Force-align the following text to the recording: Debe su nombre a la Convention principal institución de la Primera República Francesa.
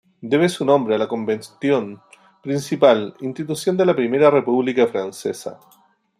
Debe 0.21 0.49
su 0.49 0.65
nombre 0.65 0.95
a 0.95 0.97
la 0.97 1.07
Convention 1.07 2.01
principal 2.41 3.13
institución 3.21 3.77
de 3.77 3.85
la 3.85 3.95
Primera 3.95 4.31
República 4.31 4.87
Francesa. 4.87 5.59